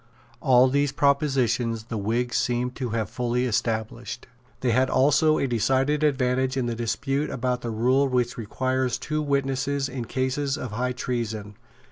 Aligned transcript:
All 0.41 0.67
these 0.67 0.91
propositions 0.91 1.83
the 1.83 1.97
Whigs 1.99 2.35
seem 2.35 2.71
to 2.71 2.89
have 2.89 3.07
fully 3.07 3.45
established. 3.45 4.25
They 4.61 4.71
had 4.71 4.89
also 4.89 5.37
a 5.37 5.45
decided 5.45 6.03
advantage 6.03 6.57
in 6.57 6.65
the 6.65 6.73
dispute 6.73 7.29
about 7.29 7.61
the 7.61 7.69
rule 7.69 8.07
which 8.07 8.35
requires 8.35 8.97
two 8.97 9.21
witnesses 9.21 9.87
in 9.87 10.05
cases 10.05 10.57
of 10.57 10.71
high 10.71 10.93
treason. 10.93 11.55